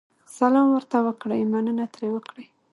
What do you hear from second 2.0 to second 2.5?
وکړئ.